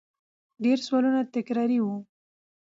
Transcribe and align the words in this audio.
ډېر 0.63 0.77
سوالونه 0.85 1.21
تکراري 1.35 1.79
وو 1.81 1.95